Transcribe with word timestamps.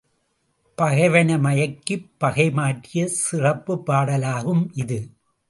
பகைவனை 0.77 1.35
மயக்கிப் 1.37 2.07
பகை 2.17 2.51
மாற்றிய 2.51 3.07
சிறப்புப் 3.19 3.85
பாடலாகும் 3.91 4.65
இது. 4.73 4.99